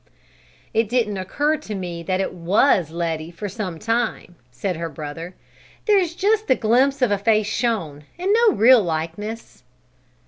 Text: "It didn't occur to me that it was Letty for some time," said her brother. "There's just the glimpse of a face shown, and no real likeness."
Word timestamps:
"It 0.73 0.89
didn't 0.89 1.17
occur 1.19 1.57
to 1.57 1.75
me 1.75 2.01
that 2.01 2.19
it 2.19 2.33
was 2.33 2.89
Letty 2.89 3.29
for 3.29 3.47
some 3.47 3.77
time," 3.77 4.33
said 4.49 4.75
her 4.77 4.89
brother. 4.89 5.35
"There's 5.85 6.15
just 6.15 6.47
the 6.47 6.55
glimpse 6.55 7.03
of 7.03 7.11
a 7.11 7.19
face 7.19 7.45
shown, 7.45 8.05
and 8.17 8.31
no 8.33 8.53
real 8.55 8.81
likeness." 8.81 9.61